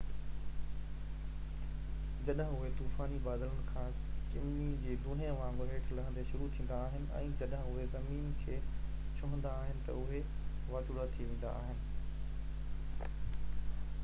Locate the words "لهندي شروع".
5.99-6.47